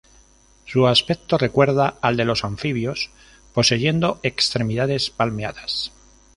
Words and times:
Su 0.65 0.87
aspecto 0.87 1.37
recuerda 1.37 1.99
al 2.01 2.17
de 2.17 2.25
los 2.25 2.43
anfibios, 2.43 3.11
poseyendo 3.53 4.19
extremidades 4.23 5.11
palmeadas. 5.11 5.91